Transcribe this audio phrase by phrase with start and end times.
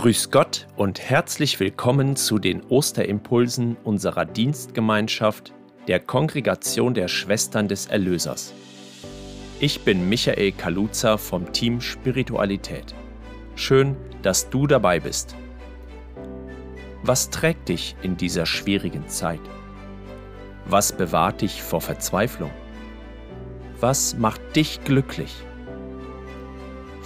[0.00, 5.52] Grüß Gott und herzlich willkommen zu den Osterimpulsen unserer Dienstgemeinschaft
[5.88, 8.54] der Kongregation der Schwestern des Erlösers.
[9.60, 12.94] Ich bin Michael Kaluza vom Team Spiritualität.
[13.56, 15.36] Schön, dass du dabei bist.
[17.02, 19.42] Was trägt dich in dieser schwierigen Zeit?
[20.64, 22.52] Was bewahrt dich vor Verzweiflung?
[23.80, 25.44] Was macht dich glücklich?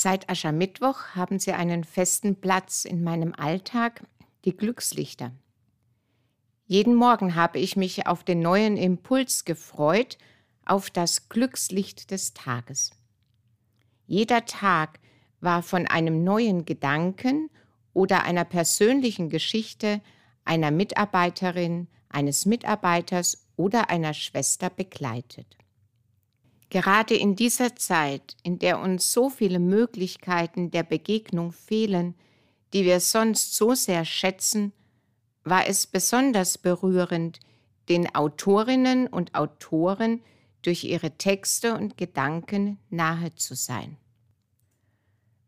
[0.00, 4.04] Seit Aschermittwoch haben sie einen festen Platz in meinem Alltag,
[4.44, 5.32] die Glückslichter.
[6.66, 10.16] Jeden Morgen habe ich mich auf den neuen Impuls gefreut,
[10.64, 12.92] auf das Glückslicht des Tages.
[14.06, 15.00] Jeder Tag
[15.40, 17.50] war von einem neuen Gedanken
[17.92, 20.00] oder einer persönlichen Geschichte
[20.44, 25.57] einer Mitarbeiterin, eines Mitarbeiters oder einer Schwester begleitet.
[26.70, 32.14] Gerade in dieser Zeit, in der uns so viele Möglichkeiten der Begegnung fehlen,
[32.72, 34.72] die wir sonst so sehr schätzen,
[35.44, 37.40] war es besonders berührend,
[37.88, 40.20] den Autorinnen und Autoren
[40.60, 43.96] durch ihre Texte und Gedanken nahe zu sein.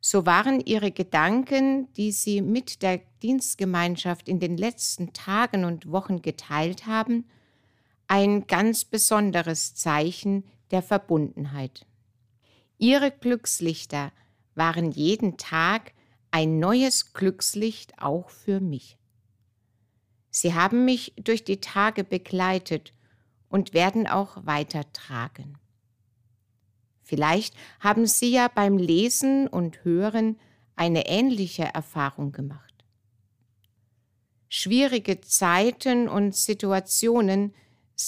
[0.01, 6.23] So waren ihre Gedanken, die sie mit der Dienstgemeinschaft in den letzten Tagen und Wochen
[6.23, 7.27] geteilt haben,
[8.07, 11.87] ein ganz besonderes Zeichen der Verbundenheit.
[12.79, 14.13] Ihre Glückslichter
[14.55, 15.93] waren jeden Tag
[16.31, 18.97] ein neues Glückslicht auch für mich.
[20.31, 22.93] Sie haben mich durch die Tage begleitet
[23.49, 25.59] und werden auch weitertragen.
[27.03, 30.39] Vielleicht haben Sie ja beim Lesen und Hören
[30.77, 32.85] eine ähnliche Erfahrung gemacht.
[34.49, 37.55] Schwierige Zeiten und Situationen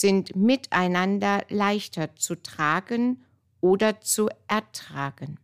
[0.01, 3.23] sind miteinander leichter zu tragen
[3.61, 5.39] oder zu ertragen.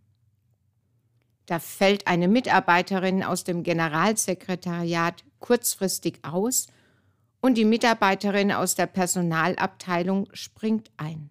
[1.44, 6.66] Da fällt eine Mitarbeiterin aus dem Generalsekretariat kurzfristig aus
[7.40, 11.30] und die Mitarbeiterin aus der Personalabteilung springt ein.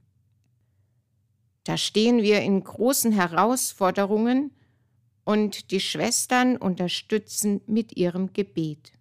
[1.63, 4.51] Da stehen wir in großen Herausforderungen
[5.25, 8.93] und die Schwestern unterstützen mit ihrem Gebet.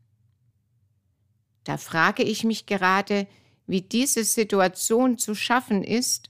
[1.64, 3.26] Da frage ich mich gerade,
[3.66, 6.28] wie diese Situation zu schaffen ist,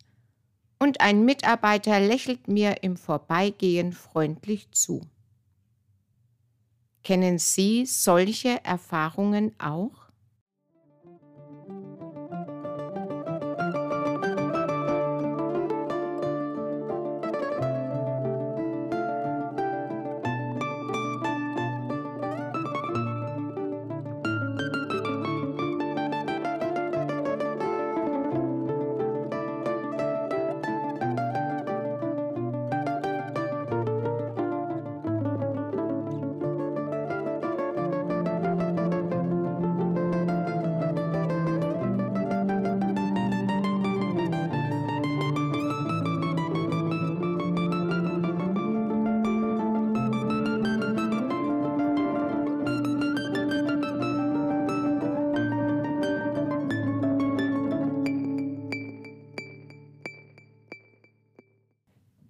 [0.78, 5.00] und ein Mitarbeiter lächelt mir im Vorbeigehen freundlich zu.
[7.02, 10.05] Kennen Sie solche Erfahrungen auch?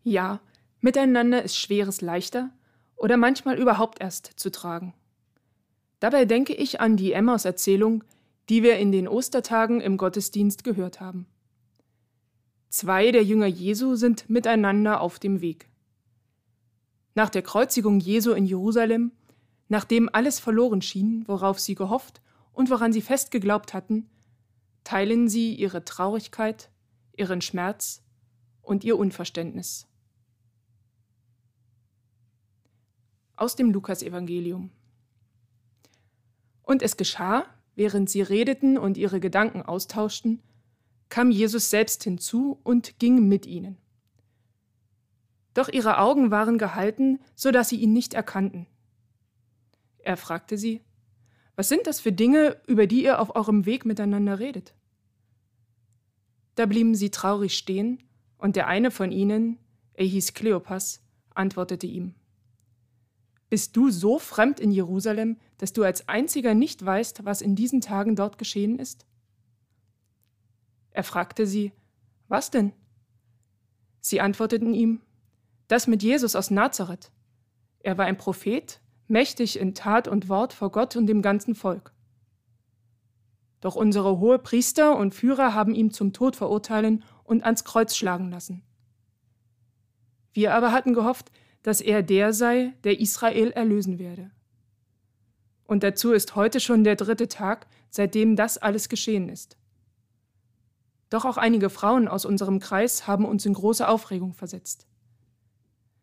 [0.09, 0.39] Ja,
[0.81, 2.51] miteinander ist Schweres leichter
[2.95, 4.95] oder manchmal überhaupt erst zu tragen.
[5.99, 8.05] Dabei denke ich an die Emmaus-Erzählung,
[8.49, 11.27] die wir in den Ostertagen im Gottesdienst gehört haben.
[12.69, 15.69] Zwei der Jünger Jesu sind miteinander auf dem Weg.
[17.17, 19.11] Nach der Kreuzigung Jesu in Jerusalem,
[19.67, 24.09] nachdem alles verloren schien, worauf sie gehofft und woran sie fest geglaubt hatten,
[24.85, 26.71] teilen sie ihre Traurigkeit,
[27.17, 28.05] ihren Schmerz
[28.63, 29.89] und ihr Unverständnis.
[33.37, 34.71] Aus dem Lukasevangelium.
[36.63, 40.43] Und es geschah, während sie redeten und ihre Gedanken austauschten,
[41.09, 43.77] kam Jesus selbst hinzu und ging mit ihnen.
[45.55, 48.67] Doch ihre Augen waren gehalten, so dass sie ihn nicht erkannten.
[49.99, 50.83] Er fragte sie,
[51.55, 54.75] was sind das für Dinge, über die ihr auf eurem Weg miteinander redet?
[56.55, 58.03] Da blieben sie traurig stehen,
[58.39, 59.59] und der eine von ihnen,
[59.95, 61.03] er hieß Kleopas,
[61.35, 62.15] antwortete ihm.
[63.49, 67.81] Bist du so fremd in Jerusalem, dass du als einziger nicht weißt, was in diesen
[67.81, 69.07] Tagen dort geschehen ist?
[70.91, 71.73] Er fragte sie,
[72.29, 72.73] was denn?
[74.01, 75.03] Sie antworteten ihm,
[75.69, 77.11] das mit Jesus aus Nazareth.
[77.81, 81.93] Er war ein Prophet, mächtig in Tat und Wort vor Gott und dem ganzen Volk.
[83.61, 88.31] Doch unsere hohe Priester und Führer haben ihn zum Tod verurteilen und ans Kreuz schlagen
[88.31, 88.63] lassen.
[90.33, 91.31] Wir aber hatten gehofft,
[91.67, 94.31] dass er der sei, der Israel erlösen werde.
[95.65, 99.57] Und dazu ist heute schon der dritte Tag, seitdem das alles geschehen ist.
[101.11, 104.87] Doch auch einige Frauen aus unserem Kreis haben uns in große Aufregung versetzt.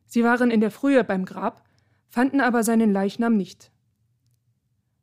[0.06, 1.66] Sie waren in der Frühe beim Grab,
[2.10, 3.72] fanden aber seinen Leichnam nicht.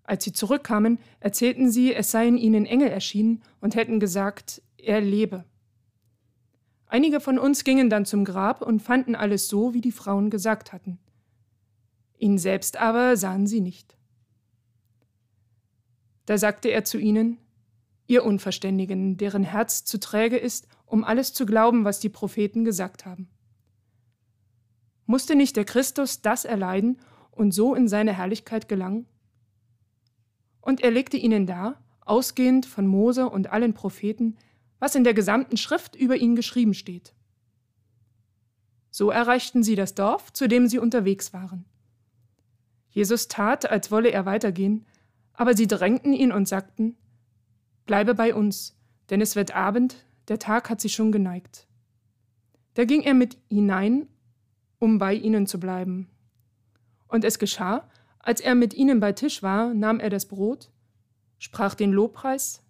[0.03, 5.47] Als sie zurückkamen, erzählten sie, es seien ihnen Engel erschienen und hätten gesagt, er lebe.
[6.93, 10.73] Einige von uns gingen dann zum Grab und fanden alles so, wie die Frauen gesagt
[10.73, 10.99] hatten.
[12.19, 13.97] Ihn selbst aber sahen sie nicht.
[16.27, 17.39] Da sagte er zu ihnen,
[18.09, 23.07] Ihr Unverständigen, deren Herz zu träge ist, um alles zu glauben, was die Propheten gesagt
[23.07, 23.29] haben.
[25.07, 26.99] Musste nicht der Christus das erleiden
[27.31, 29.07] und so in seine Herrlichkeit gelangen?
[30.61, 34.37] Und er legte ihnen dar, ausgehend von Mose und allen Propheten,
[34.81, 37.15] was in der gesamten Schrift über ihn geschrieben steht.
[38.91, 41.65] So erreichten sie das Dorf, zu dem sie unterwegs waren.
[42.89, 44.85] Jesus tat, als wolle er weitergehen,
[45.33, 46.97] aber sie drängten ihn und sagten,
[47.87, 48.77] Bleibe bei uns,
[49.11, 51.67] denn es wird Abend, der Tag hat sich schon geneigt.
[52.75, 54.07] Da ging er mit hinein,
[54.79, 56.09] um bei ihnen zu bleiben.
[57.09, 57.89] Und es geschah,
[58.21, 60.71] als er mit ihnen bei Tisch war, nahm er das Brot,
[61.39, 62.63] sprach den Lobpreis,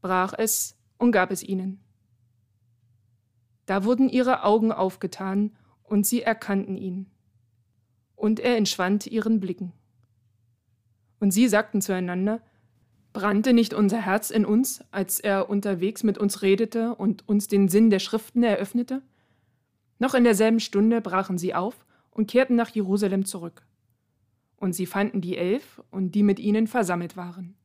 [0.00, 1.80] brach es und gab es ihnen.
[3.66, 5.56] Da wurden ihre Augen aufgetan,
[5.88, 7.06] und sie erkannten ihn.
[8.14, 9.72] Und er entschwand ihren Blicken.
[11.18, 12.42] Und sie sagten zueinander,
[13.12, 17.68] Brannte nicht unser Herz in uns, als er unterwegs mit uns redete und uns den
[17.68, 19.02] Sinn der Schriften eröffnete?
[19.98, 23.66] Noch in derselben Stunde brachen sie auf und kehrten nach Jerusalem zurück.
[24.56, 27.56] Und sie fanden die Elf und die mit ihnen versammelt waren.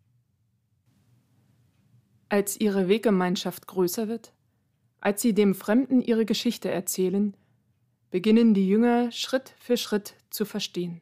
[2.33, 4.33] Als ihre Weggemeinschaft größer wird,
[4.99, 7.37] als sie dem Fremden ihre Geschichte erzählen,
[8.09, 10.99] beginnen die Jünger Schritt für Schritt zu verstehen.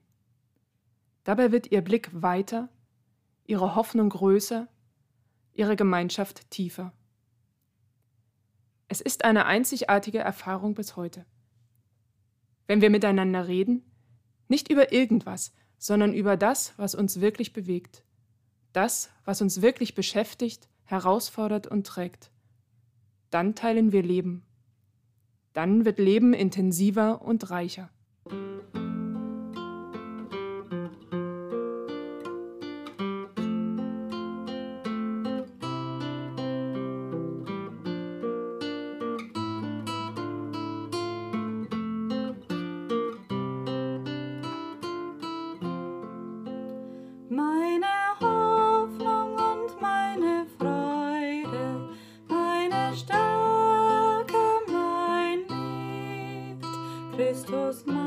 [1.23, 2.67] Dabei wird ihr Blick weiter,
[3.45, 4.67] ihre Hoffnung größer,
[5.53, 6.91] ihre Gemeinschaft tiefer.
[8.89, 11.25] Es ist eine einzigartige Erfahrung bis heute.
[12.67, 13.89] Wenn wir miteinander reden,
[14.49, 18.03] nicht über irgendwas, sondern über das, was uns wirklich bewegt,
[18.73, 22.31] das, was uns wirklich beschäftigt herausfordert und trägt.
[23.29, 24.43] Dann teilen wir Leben.
[25.53, 27.89] Dann wird Leben intensiver und reicher.
[57.49, 58.00] In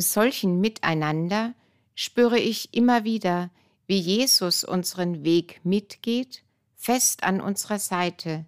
[0.00, 1.54] solchen Miteinander
[1.94, 3.50] spüre ich immer wieder,
[3.86, 6.44] wie Jesus unseren Weg mitgeht,
[6.76, 8.46] fest an unserer Seite,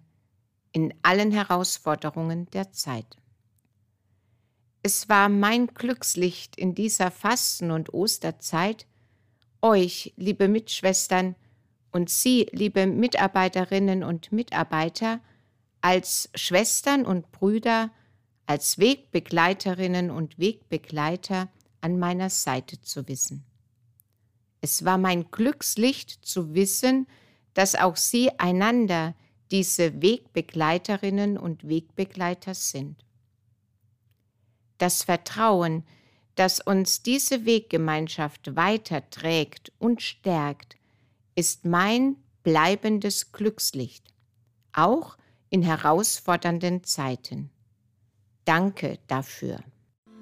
[0.71, 3.17] in allen Herausforderungen der Zeit.
[4.81, 8.87] Es war mein Glückslicht in dieser Fasten- und Osterzeit,
[9.61, 11.35] euch, liebe Mitschwestern,
[11.91, 15.19] und Sie, liebe Mitarbeiterinnen und Mitarbeiter,
[15.81, 17.91] als Schwestern und Brüder
[18.45, 21.49] als Wegbegleiterinnen und Wegbegleiter
[21.81, 23.45] an meiner Seite zu wissen.
[24.61, 27.07] Es war mein Glückslicht zu wissen,
[27.53, 29.15] dass auch Sie einander
[29.51, 33.05] diese Wegbegleiterinnen und Wegbegleiter sind.
[34.77, 35.83] Das Vertrauen,
[36.35, 40.77] das uns diese Weggemeinschaft weiterträgt und stärkt,
[41.35, 44.13] ist mein bleibendes Glückslicht,
[44.73, 45.17] auch
[45.49, 47.51] in herausfordernden Zeiten.
[48.45, 49.59] Danke dafür.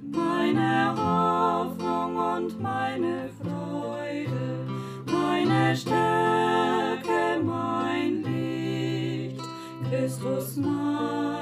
[0.02, 4.68] Meine Hoffnung und meine Freude,
[5.06, 9.42] meine Stärke, mein Licht,
[9.90, 11.41] Christus meine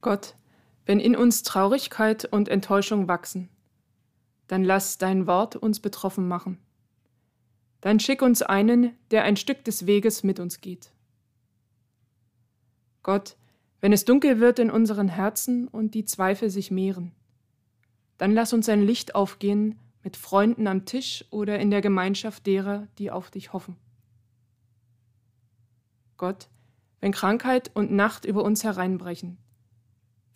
[0.00, 0.34] Gott,
[0.86, 3.48] wenn in uns Traurigkeit und Enttäuschung wachsen,
[4.46, 6.58] dann lass dein Wort uns betroffen machen.
[7.80, 10.92] Dann schick uns einen, der ein Stück des Weges mit uns geht.
[13.02, 13.36] Gott,
[13.80, 17.12] wenn es dunkel wird in unseren Herzen und die Zweifel sich mehren,
[18.18, 22.88] dann lass uns ein Licht aufgehen mit Freunden am Tisch oder in der Gemeinschaft derer,
[22.98, 23.76] die auf dich hoffen.
[26.16, 26.48] Gott,
[27.00, 29.38] wenn Krankheit und Nacht über uns hereinbrechen,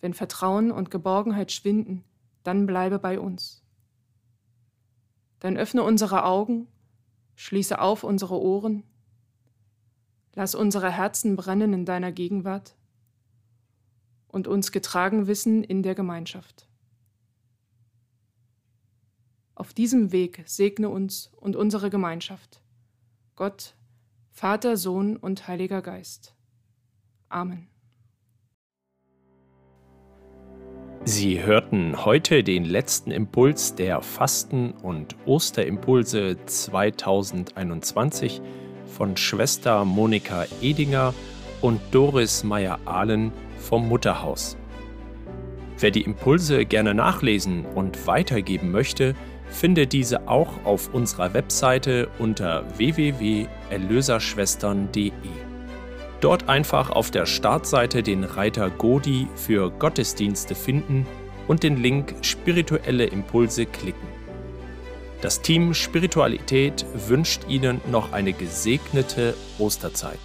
[0.05, 2.03] wenn Vertrauen und Geborgenheit schwinden,
[2.43, 3.63] dann bleibe bei uns.
[5.39, 6.67] Dann öffne unsere Augen,
[7.33, 8.83] schließe auf unsere Ohren,
[10.35, 12.75] lass unsere Herzen brennen in deiner Gegenwart
[14.27, 16.67] und uns getragen wissen in der Gemeinschaft.
[19.55, 22.61] Auf diesem Weg segne uns und unsere Gemeinschaft.
[23.35, 23.73] Gott,
[24.29, 26.35] Vater, Sohn und Heiliger Geist.
[27.27, 27.74] Amen.
[31.07, 38.41] Sie hörten heute den letzten Impuls der Fasten- und Osterimpulse 2021
[38.87, 41.13] von Schwester Monika Edinger
[41.61, 44.57] und Doris Meyer-Ahlen vom Mutterhaus.
[45.77, 49.13] Wer die Impulse gerne nachlesen und weitergeben möchte,
[49.47, 55.11] findet diese auch auf unserer Webseite unter www.erlöserschwestern.de.
[56.25, 61.05] Dort einfach auf der Startseite den Reiter Godi für Gottesdienste finden
[61.47, 64.07] und den Link Spirituelle Impulse klicken.
[65.21, 70.17] Das Team Spiritualität wünscht Ihnen noch eine gesegnete Osterzeit.